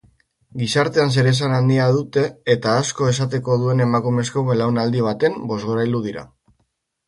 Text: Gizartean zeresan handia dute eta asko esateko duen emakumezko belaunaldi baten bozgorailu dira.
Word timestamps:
Gizartean 0.61 1.11
zeresan 1.15 1.53
handia 1.57 1.85
dute 1.97 2.23
eta 2.55 2.73
asko 2.85 3.11
esateko 3.11 3.59
duen 3.67 3.87
emakumezko 3.87 4.47
belaunaldi 4.51 5.07
baten 5.13 5.41
bozgorailu 5.53 6.05
dira. 6.11 6.29